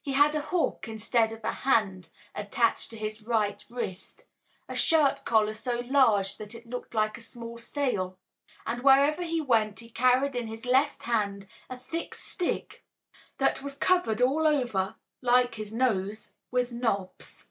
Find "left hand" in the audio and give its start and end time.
10.64-11.48